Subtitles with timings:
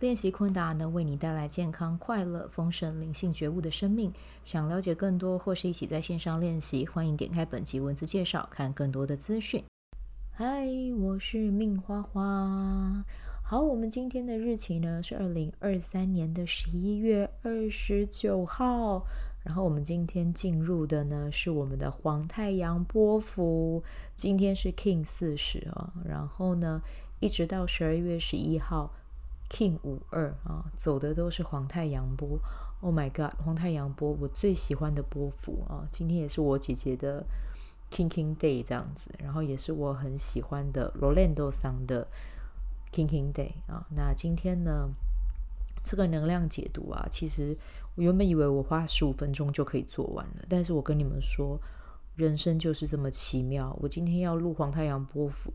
[0.00, 4.12] 练习昆达能为你带来健康、快乐、丰盛、灵性觉悟的生命。
[4.42, 9.62] 想了解更多或是一起在线上练习，欢迎点开本集文字介绍，看更多的资讯。
[10.32, 10.66] 嗨，
[10.98, 13.04] 我是命花花。
[13.44, 19.06] 好，我们今天的日期呢是二零二三年的十一月二十九号。
[19.44, 23.82] 然后我们今天进入的呢是我们的黄太阳波幅，
[24.16, 25.92] 今天是 King 四十啊。
[26.04, 26.82] 然后呢，
[27.20, 28.92] 一直到十二月十一号。
[29.50, 32.38] King 五二啊，走的都是黄太阳波。
[32.80, 35.88] Oh my God，黄太阳波，我最喜欢的波幅啊！
[35.90, 37.24] 今天也是我姐姐的
[37.90, 42.06] King King Day 这样子，然后也是我很喜欢的 Rolando 桑的
[42.92, 43.86] King King Day 啊。
[43.90, 44.90] 那今天呢，
[45.82, 47.56] 这个能量解读啊，其实
[47.94, 51.58] 我原本以为我花十五分钟就可以做完了，但是我跟你们说，
[52.16, 53.74] 人生就是这么奇妙。
[53.80, 55.52] 我今天要录黄太阳波幅。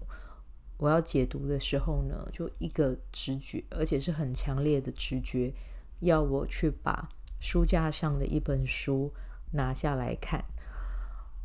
[0.80, 5.54] 我要解读的时候呢，就一个直觉，而且是很强烈的直觉，
[6.00, 7.10] 要我去把
[7.42, 9.12] 书架上的一本书
[9.52, 10.42] 拿下来看。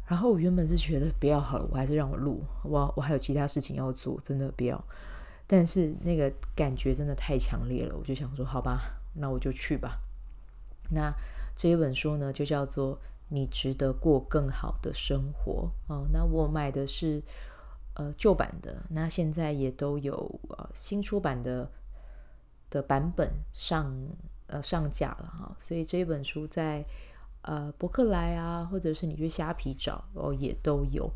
[0.06, 4.82] 然后我原本是觉得不要好了，我还是让我录，我我还有其他事情要做，真的不要。
[5.48, 9.98] 但是那个感觉真的太强烈了，我就想说，好吧，那我就去吧。
[10.90, 11.12] 那
[11.56, 12.94] 这一本书呢，就叫做
[13.30, 16.06] 《你值得过更好的生活》哦。
[16.12, 17.20] 那我买的是。
[17.94, 21.70] 呃，旧版的那现在也都有呃新出版的
[22.68, 23.94] 的版本上
[24.48, 26.84] 呃上架了哈，所以这一本书在
[27.42, 31.08] 呃博客来啊，或者是你去虾皮找哦也都有。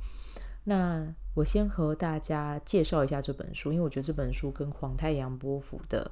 [0.64, 6.10] 那我先和大家介绍一下这本书，因为我觉得这本书跟黄太阳波符的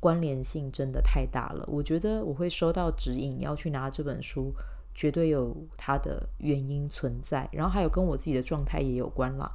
[0.00, 1.64] 关联性真的太大了。
[1.68, 4.52] 我觉得我会收到指引要去拿这本书，
[4.92, 9.50] 绝对有它的原因存在，然后还有跟我自己的状态也有关啦。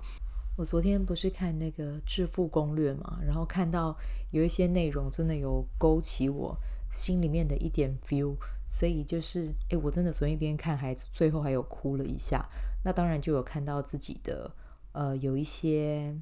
[0.57, 3.95] 我昨天不是看那个《致富攻略》嘛，然后看到
[4.31, 6.57] 有一些内容真的有勾起我
[6.91, 8.35] 心里面的一点 feel，
[8.67, 12.43] 所以就是，诶，我真的昨天一边看还最后还有哭了一下。
[12.83, 14.51] 那当然就有看到自己的，
[14.93, 16.19] 呃，有一些，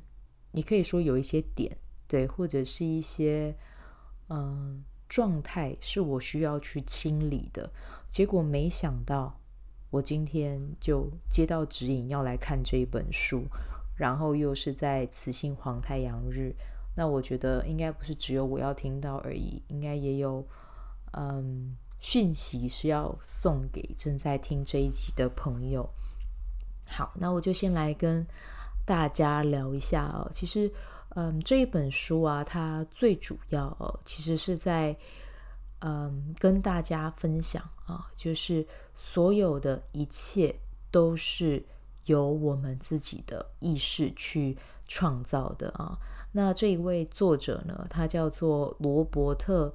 [0.52, 3.56] 你可以说有一些点，对，或者是一些，
[4.28, 7.72] 嗯、状态是我需要去清理的。
[8.10, 9.40] 结果没想到，
[9.92, 13.46] 我今天就接到指引要来看这一本书。
[13.96, 16.54] 然后又是在雌性黄太阳日，
[16.98, 20.46] 那我觉得应该不是只有我要听到而已，应该也有
[21.14, 25.90] 嗯讯息是要送给正在听这一集的朋友。
[26.86, 28.28] 好，那我就先来跟
[28.86, 30.30] 大家聊一下哦。
[30.34, 30.70] 其实，
[31.16, 34.96] 嗯，这一本书啊，它最主要哦，其实是在
[35.80, 40.54] 嗯跟大家分享啊，就是所有的一切
[40.92, 41.66] 都是。
[42.06, 44.58] 由我们自己的意识去
[44.88, 45.98] 创造的啊，
[46.34, 49.70] 那这一位作者呢，他叫做罗伯特·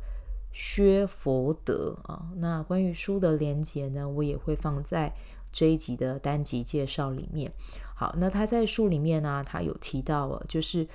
[0.53, 2.31] 薛佛德啊。
[2.37, 5.13] 那关于书的连结呢，我也会放在
[5.51, 7.53] 这一集的单集介绍里面。
[7.97, 10.87] 好，那他在书里面呢，他有提到了，就是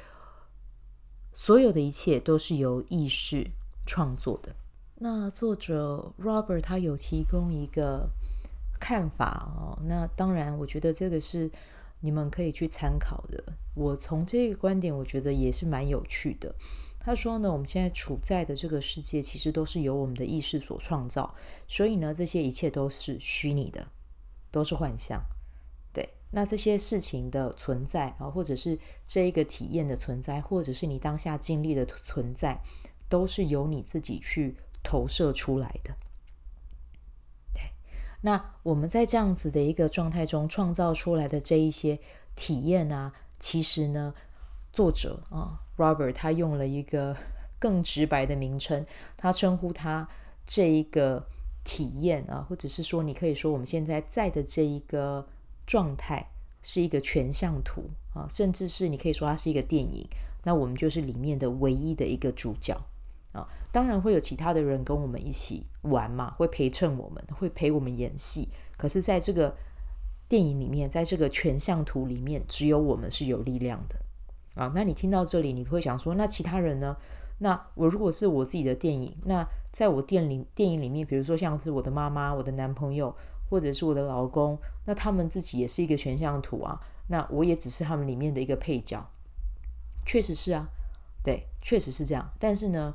[1.33, 3.45] 所有的一切都是由意识
[3.85, 4.55] 创作的。
[4.95, 8.09] 那作者 Robert 他有提供一个。
[8.87, 11.49] 看法哦，那当然，我觉得这个是
[12.01, 13.43] 你们可以去参考的。
[13.73, 16.53] 我从这个观点，我觉得也是蛮有趣的。
[16.99, 21.33] 他说呢，我们现在处在的这个世界，其实都是由我们的意识所创造，
[21.67, 23.87] 所以呢，这些一切都是虚拟的，
[24.51, 25.19] 都是幻象。
[25.91, 28.77] 对，那这些事情的存在啊，或者是
[29.07, 32.61] 这一个体验的存在，或者是你当下经历的存在，
[33.09, 35.91] 都是由你自己去投射出来的。
[38.25, 41.99] 那我们在这样子的一个状态中创造出来的这一些
[42.35, 44.15] 体验啊，其实呢，
[44.73, 47.15] 作者啊，Robert 他用了一个
[47.59, 48.83] 更直白的名称，
[49.15, 50.09] 他称呼他
[50.43, 51.23] 这一个
[51.63, 55.27] 体验啊，或者是说，你可以说我们现在在的这一个
[55.67, 56.27] 状态
[56.63, 57.83] 是一个全像图
[58.15, 60.03] 啊，甚至是你可以说它是一个电影，
[60.43, 62.75] 那我们就是里面的唯一的一个主角。
[63.35, 68.49] 啊，当然会有其他的人跟我们一起玩嘛，会陪衬我们，会陪我们演戏。
[68.77, 69.55] 可是，在这个
[70.27, 73.95] 电影里面，在这个全像图里面，只有我们是有力量的
[74.55, 74.71] 啊。
[74.73, 76.97] 那你听到这里，你会想说，那其他人呢？
[77.39, 83.13] 那我如果是我自己的电影，那在我电影电影里面，比如说像是我的妈妈、我的男朋友，
[83.49, 89.05] 或者是我的老公，那他们自己也是一个全像图啊，那我也只是他们里面的一个配角，
[90.05, 90.69] 确实是啊，
[91.21, 92.31] 对，确实是这样。
[92.39, 92.93] 但是呢，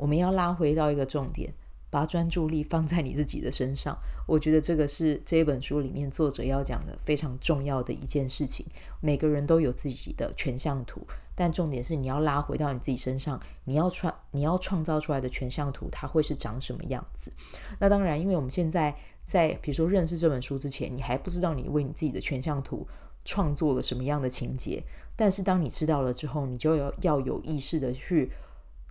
[0.00, 1.52] 我们要拉回到一个重点。
[1.92, 8.64] 把专注力放在你自己的身上，我觉得这个是这一本书里面作者要讲的非常重要的一件事情。
[9.00, 11.04] 每个人都有自己的全像图，
[11.34, 17.32] 但重点是你要拉回到你自己身上，你要创你要创造出来的全像图，它会是长什么样子？
[17.80, 22.86] 那当然，因为我们现在在比如说认识这本书之前，你还不知道你为你自己的全像图
[23.24, 24.80] 创作了什么样的情节，
[25.16, 28.30] 但是当你知道了之后，你就要要有意识的去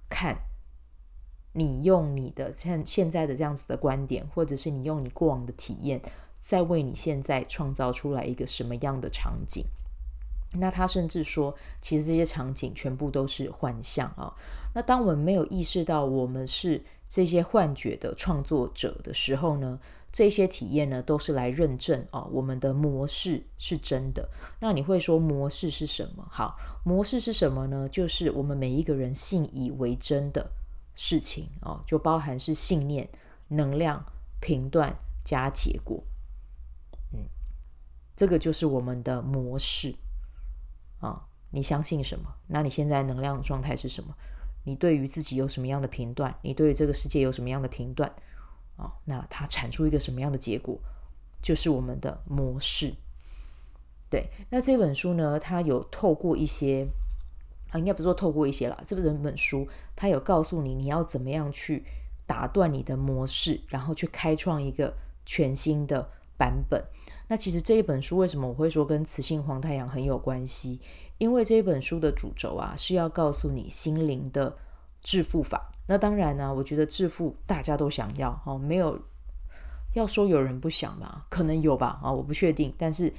[0.10, 0.38] 看。
[1.54, 6.02] 你用你的现现在的这样子的观点，或者是你用你过往的体验，
[6.40, 9.66] 在为你现在创造出来一个什么样的场景？
[10.54, 14.34] 那他甚至说，其实这些场景全部都是幻象啊。
[14.74, 19.80] 那当我们没有意识到我们是这些幻觉的创作者的时候呢，
[20.12, 24.28] 这些体验呢都是来认证啊，我们的模式是真的。
[24.60, 26.28] 那你会说模式是什么？
[26.32, 27.88] 好，模式是什么呢？
[27.88, 30.50] 就是我们每一个人信以为真的。
[31.02, 33.10] 事情哦，就包含是信念、
[33.48, 34.06] 能量、
[34.42, 34.94] 评断
[35.24, 36.04] 加结果，
[37.14, 37.24] 嗯，
[38.18, 39.96] 这个就是我们的模式
[41.00, 42.36] 啊、你相信什么？
[42.48, 44.14] 那你现在能量状态是什么？
[44.66, 46.38] 你对于自己有什么样的评断？
[46.42, 48.14] 你对于这个世界有什么样的评断？
[48.76, 50.78] 哦，那它产出一个什么样的结果？
[51.42, 52.94] 就是我们的模式。
[54.10, 56.90] 对，那这本书呢，它有透过一些。
[57.70, 61.86] 啊，应该不是说透过一些啦，这不是整本书，它有告诉你你要怎么样去
[62.26, 64.94] 打断你的模式，然后去开创一个
[65.26, 66.84] 全新的版本。
[67.28, 70.80] 那其实这一本书为什么我会说跟雌性黄太阳很有关系？
[71.20, 74.58] 因为这一本书的主轴啊是要告诉你心灵的
[75.02, 75.72] 致富法。
[75.88, 79.00] 那当然呢，我觉得致富大家都想要哦，没有
[79.94, 82.74] 要说有人不想吧，可能有吧啊，我不确定。
[82.78, 83.14] 但是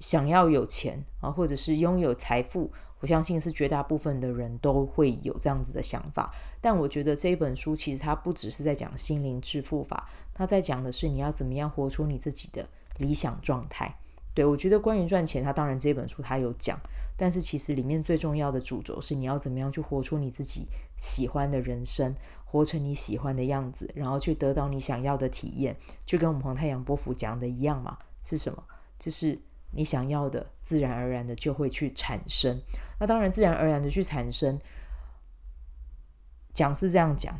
[0.00, 2.72] 想要有钱啊，或者是拥有财富。
[3.02, 12.64] 我相信是绝大部分的人都会有这样子的想法，但我觉得这一本书其实它不只是在讲心灵致富法，它在讲的是你要怎么样活出你自己的
[12.98, 13.92] 理想状态。
[14.34, 16.78] 对，我觉得关于赚钱，它当然这本书它有讲，
[17.16, 22.14] 但是其实里面最重要的主轴是你要怎么样去活出你自己喜欢的人生，
[22.44, 28.62] 活成你喜欢的样子，然后去得到你想要的体验，就跟我们黄太阳波符讲的一样嘛，是什么？
[28.96, 29.40] 就是。
[29.72, 32.60] 你想要的，自然而然的就会去产生。
[32.98, 34.60] 那当然，自然而然的去产生，
[36.54, 37.38] 讲是这样讲，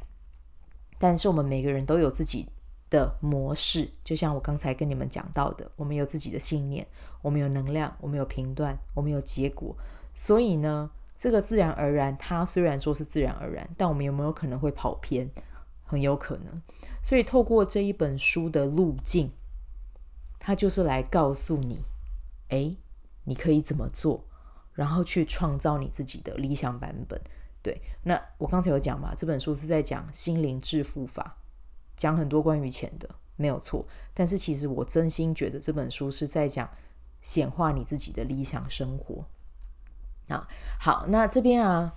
[0.98, 2.48] 但是我们每个人都有自己
[2.90, 3.90] 的模式。
[4.02, 6.86] 就像我刚才跟你们讲到的，我们有自己的信念，
[7.20, 9.76] 我们有能量，我们有评断，我们有结果。
[10.14, 15.30] 所以呢，这个自然而然，它虽然说是自然而然，但我们有没有可能会跑偏？
[15.84, 16.62] 很有可能。
[17.02, 19.30] 所以，透过这一本书的路径，
[20.38, 21.84] 它就是来告诉你。
[22.52, 22.76] 哎，
[23.24, 24.22] 你可以怎么做？
[24.74, 27.18] 然后去创造你自己的理想版本。
[27.62, 31.36] 对，那我刚才有讲嘛，这本书是在讲心灵致富法，
[31.96, 33.86] 讲很多关于钱的，没有错。
[34.12, 36.68] 但是其实我真心觉得这本书是在讲
[37.22, 39.24] 显化你自己的理想生活。
[40.28, 40.46] 啊，
[40.78, 41.94] 好，那这边啊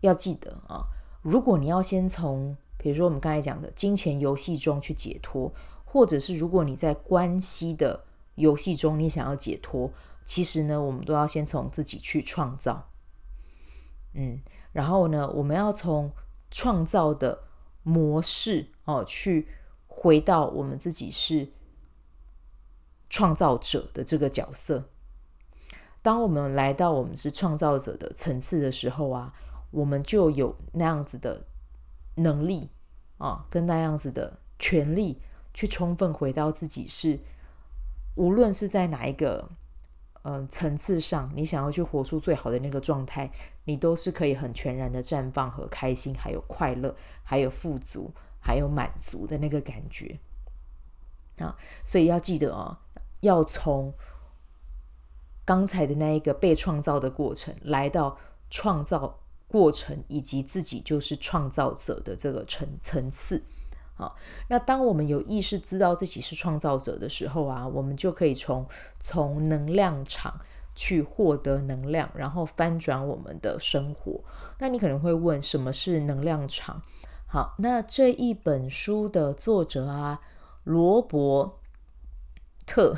[0.00, 0.84] 要记得啊，
[1.22, 5.52] 如果你要先从，比如说我们刚才讲的金钱游戏中去解脱，
[5.84, 8.04] 或者是如果你在关系的。
[8.36, 9.92] 游戏中，你想要解脱，
[10.24, 12.90] 其实呢，我们都要先从自己去创造，
[14.14, 14.40] 嗯，
[14.72, 16.12] 然后呢，我们要从
[16.50, 17.44] 创造的
[17.82, 19.46] 模式哦，去
[19.86, 21.52] 回到我们自己是
[23.08, 24.88] 创造者的这个角色。
[26.02, 29.32] 当我们来到我们是创造者的层次的时候啊，
[29.70, 31.46] 我们就有那样子的
[32.16, 32.70] 能力
[33.18, 35.20] 啊，跟那样子的权利，
[35.52, 37.20] 去充分回到自己是。
[38.14, 39.50] 无论是在哪一个
[40.26, 43.30] 嗯、层次上，你想要去活出最好的那个状态，
[43.64, 50.18] 你都是可以很全然的绽放和开心，还有快乐，还有富足，还有满足的那个感觉
[51.36, 51.54] 啊！
[51.84, 52.78] 所以要记得哦，
[53.20, 53.92] 要从
[55.44, 58.16] 刚才的那一个被创造的过程，来到
[58.48, 63.44] 创造过程以及自己就是创造者的这个层层次。
[63.96, 64.16] 好，
[64.48, 68.66] 那当我们有意识知道自己是创造者的时候啊，我们就可以从
[68.98, 70.40] 从能量场
[70.74, 74.20] 去获得能量，然后翻转我们的生活。
[74.58, 76.82] 那你可能会问，什么是能量场？
[77.28, 80.20] 好，那这一本书的作者啊，
[80.64, 81.60] 罗伯
[82.66, 82.96] 特，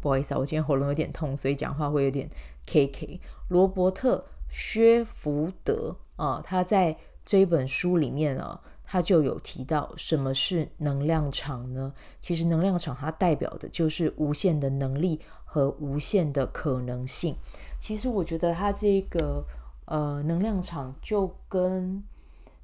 [0.00, 2.30] 不好意思啊，我今天喉咙有点痛，所以讲话会有点
[2.64, 3.20] K K。
[3.50, 4.16] 罗伯特·
[4.48, 8.62] 薛福德啊，他在这一本书里面啊。
[8.86, 11.92] 他就有提到什么是能量场呢？
[12.20, 17.36] 其实能量场它代表的就是无限的能力和无限的可能性。
[17.80, 19.44] 其实我觉得它这个
[19.86, 22.02] 呃能量场就跟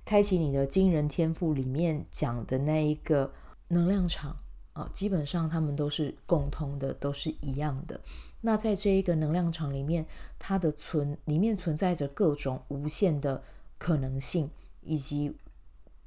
[0.04, 3.32] 开启你的惊人天赋里面讲的那一个
[3.68, 4.36] 能量场
[4.72, 8.00] 啊，基本上他们都是共通的，都是一样的。
[8.40, 10.06] 那在这一个能量场里面，
[10.38, 13.42] 它的存里面存在着各种无限的
[13.78, 14.50] 可能性，
[14.82, 15.36] 以及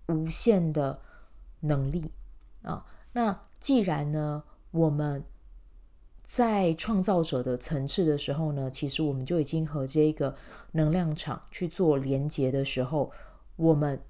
[0.08, 1.00] 无限的
[1.62, 2.12] 能力
[2.62, 2.86] 啊。
[3.14, 5.24] 那既然呢，我们
[6.24, 10.36] 在创造者的层次的时候呢，其实我们就已经和这个
[10.72, 13.12] 能量场去做连接的时候，
[13.56, 14.02] 我们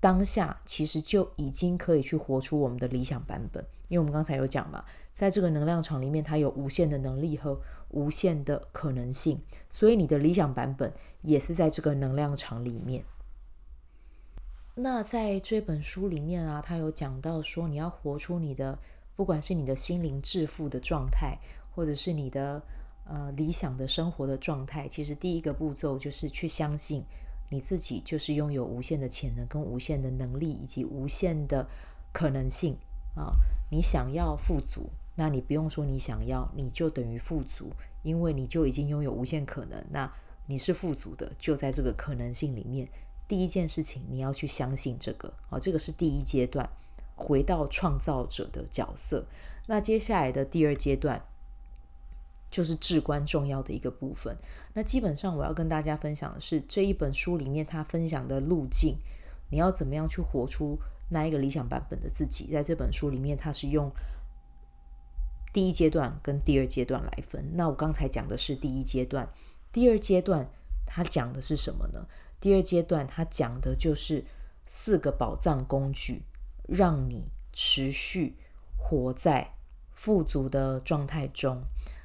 [0.00, 3.64] 当下其实就已经可以去活出我们的理想版本。
[3.88, 7.60] 因为我们刚才有讲嘛，在这个能量场里面，它有无限的能力和
[7.90, 13.04] 无限的可能性，所以你的理想版本也是在这个能量场里面。
[14.78, 18.78] 那在这本书里面啊，他有讲到说，你要活出你的，
[19.14, 21.38] 不管是你的心灵致富的状态，
[21.74, 22.62] 或者是你的
[23.06, 27.02] 呃理想的生活的状态，其实第一个步骤就是去相信
[27.48, 31.66] 你自己就是拥有无限的潜能、跟无限的能力以及无限的
[32.12, 32.76] 可能性
[33.14, 33.32] 啊。
[33.70, 39.82] 你想要富足，那你不用说你想要，你就等于富足，因为你就已经拥有无限可能。
[39.90, 40.12] 那
[40.44, 42.86] 你是富足的，就在这个可能性里面。
[43.28, 46.68] 第一件事情，你要去相信这个啊，这个是第一阶段，
[47.14, 49.24] 回到创造者的角色。
[49.66, 51.24] 那接下来的第二阶段，
[52.50, 54.36] 就是至关重要的一个部分。
[54.74, 58.96] 那基本上我要跟大家分享的是这一本书里面他分享的路径，
[59.50, 60.78] 你要怎么样去活出。
[61.08, 63.92] 那一个理想版本的自己，在这本书里面，它是用
[65.52, 67.52] 第一阶段跟第二阶段来分。
[67.54, 69.28] 那我刚才讲的是第一阶段，
[69.70, 70.50] 第二阶段
[70.84, 72.04] 它讲的是什么呢？
[72.40, 74.24] 第二阶段它讲的就是
[74.66, 76.22] 四个宝藏工具，
[76.68, 78.36] 让你持续
[78.76, 79.54] 活在
[79.92, 81.62] 富足的状态中。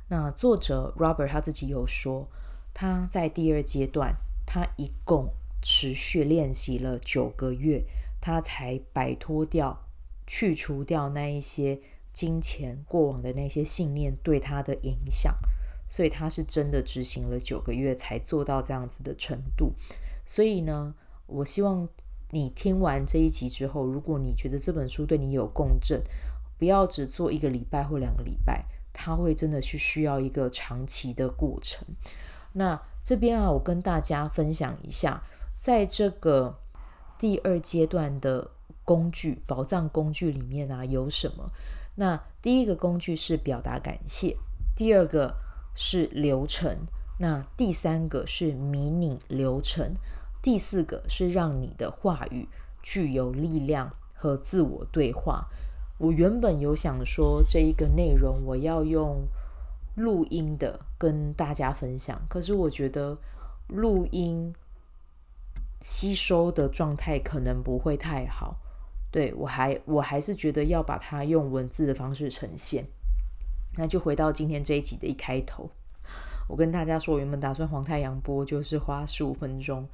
[0.10, 2.28] 那作者 Robert 他自己有说，
[2.74, 7.86] 他在第二阶段，他一共持续练习了九个月。
[8.24, 9.88] 他才摆脱掉、
[10.28, 11.82] 去除掉那一些
[12.14, 15.36] 金钱过往的那些信念对他的影响，
[15.88, 19.74] 所以他是真的执行了九个月才做到这样子的程度。
[20.32, 20.96] 所以呢，
[21.26, 21.86] 我希望
[22.30, 26.02] 你听完这一集之后，如果你觉得这本书对你有共振，
[26.58, 31.86] 不要只做一个礼拜或两个礼拜，它会真的去需要一个长期的过程。
[32.54, 35.22] 那这边啊，我跟大家分享一下，
[35.60, 36.58] 在这个。
[37.20, 38.50] 第二阶段的
[38.84, 41.52] 工具，宝藏工具里面啊有什么？
[41.94, 44.36] 那第一个工具是表达感谢，
[44.76, 45.36] 第二个
[45.76, 46.76] 是流程，
[47.20, 49.94] 那第三个是迷你流程，
[50.42, 52.48] 第四个是让你的话语
[52.82, 55.48] 具有力量和自我对话。
[55.98, 59.28] 我原本有想说这一个内容我要用
[59.96, 63.18] 录音的跟大家分享，可是我觉得
[63.68, 64.54] 录音。
[65.84, 68.56] 吸收的状态可能不会太好，
[69.10, 72.86] 对，我还我还是觉得要把它用文字的方式呈现。
[73.76, 75.72] 那就回到今天这一集的一开头，
[76.48, 79.88] 我跟大家说，我原本打算黄太阳播，就是花十五分钟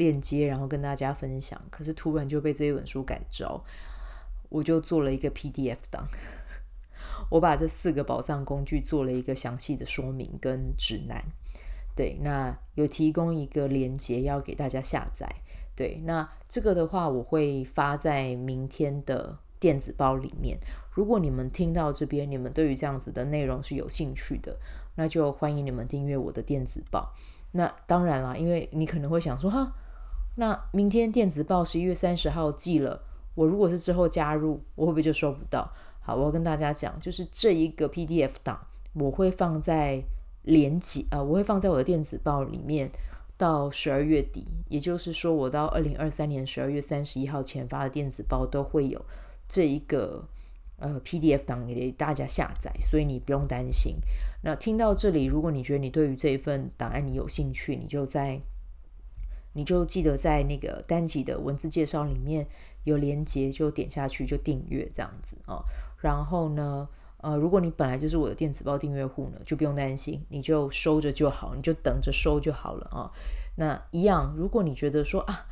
[0.00, 1.60] 链接，然后跟大家分享。
[1.70, 3.62] 可是突然就被这一本书感召，
[4.48, 6.08] 我就做了一个 PDF 档，
[7.28, 11.22] 我把这四个宝藏工具做了一个详细的说明跟指南。
[11.94, 15.28] 对，那有提供一个链接要给大家下载。
[15.76, 20.58] 对，那这个的话，我会发在明天的电子报里面。
[20.92, 24.58] 如果你们听到这边，你们对于这样子的内容是有兴趣的，
[24.96, 27.14] 那就欢迎你们订阅我的电子报。
[27.52, 29.72] 那当然啦，因为你可能会想说，哈，
[30.36, 33.02] 那明天电子报十一月三十号寄了，
[33.34, 35.72] 我如果是之后加入，我会不会就收不到？
[36.00, 38.58] 好，我要跟大家讲，就是这一个 PDF 档，
[38.94, 40.02] 我会放在。
[40.44, 42.90] 连接啊，我会放在我的电子报里面，
[43.36, 49.04] 到十二月底，也就是说，我到二零二三年十二月三十一号前发的电子报都会有
[49.46, 50.26] 这一个
[50.78, 53.96] 呃 PDF 档给大家下载，所以你不用担心。
[54.42, 58.40] 那听到这里，如果你觉得你对于这一份档案你有兴趣，你就在
[59.52, 62.46] 你就记得在那个单集的文字介绍里面
[62.84, 65.62] 有连接，就点下去就订阅这样子啊。
[65.98, 66.88] 然后呢，
[67.18, 73.10] 呃，如果你本来就是我的电子报订阅户呢，就不用担心，你就收着就好，你就等着收就好了啊。
[73.56, 75.46] 那一样，如果你觉得说啊，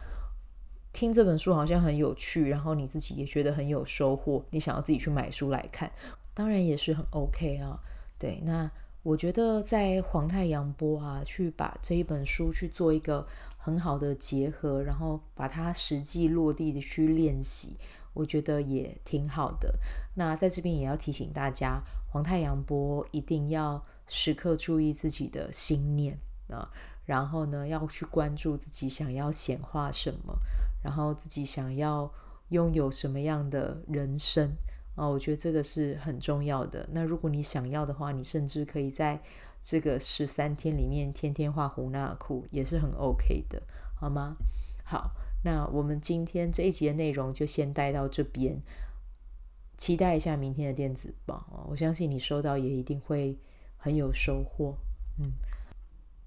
[0.93, 5.93] 听这本书好像很有趣，然后你自己也觉得很有收获，你想要自己去买书来看，
[6.33, 7.81] 当然也是很 OK 啊。
[8.19, 8.71] 对，那
[9.09, 17.79] 我觉得在黄太阳播啊，去把这一本书去做一个很好的结合，然后把它实际落地的去练习，
[18.13, 19.75] 我觉得也挺好的。
[20.15, 26.19] 那在这边也要提醒大家，黄太阳波一定要时刻注意自己的心念
[26.51, 26.71] 啊，
[27.07, 30.39] 然后呢，要去关注自己想要显化什么，
[30.85, 32.13] 然后自己想要
[32.51, 34.53] 拥有什么样的人生
[34.99, 36.89] 啊，我觉得这个是很重要的。
[36.93, 39.23] 那如果你想要的话，你甚至可以在
[39.63, 43.63] 这个十三天里面天天画胡纳库，也是很 OK 的，
[43.95, 44.37] 好吗？
[44.85, 45.13] 好，
[45.45, 48.61] 那我们今天这一集的内容就先带到这边。
[49.77, 53.39] 期待一下明天的电子报，我相信你收到也一定会
[53.77, 54.77] 很有收获。
[55.21, 55.31] 嗯，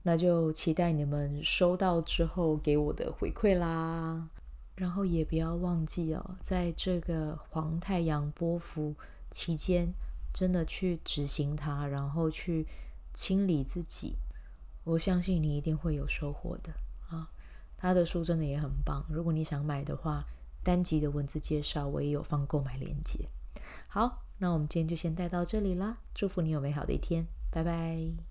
[0.04, 4.30] 那就期待你们收到之后给我的回馈啦。
[4.82, 8.96] 然后也不要忘记哦，在这个黄太阳波幅
[9.30, 9.94] 期间，
[10.34, 12.66] 真的去执行它，然后去
[13.14, 14.16] 清理自己。
[14.84, 16.74] 我相信你一定会有收获的
[17.12, 17.30] 啊！
[17.78, 20.26] 他的书真的也很棒，如果你想买的话，
[20.64, 23.30] 单集的文字介绍我也有放购买链接。
[23.88, 26.00] 好，那我们今天就先带到这里啦。
[26.16, 28.31] 祝福你有美好的一天，拜拜。